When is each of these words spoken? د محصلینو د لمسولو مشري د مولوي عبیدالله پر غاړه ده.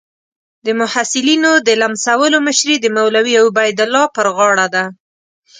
د 0.65 0.67
محصلینو 0.79 1.51
د 1.67 1.69
لمسولو 1.81 2.37
مشري 2.47 2.75
د 2.81 2.85
مولوي 2.97 3.33
عبیدالله 3.45 4.03
پر 4.15 4.25
غاړه 4.35 4.67
ده. 4.75 4.85